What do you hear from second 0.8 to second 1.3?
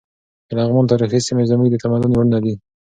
تاریخي